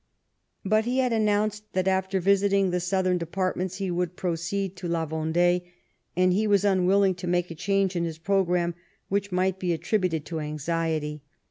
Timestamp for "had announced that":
0.97-1.87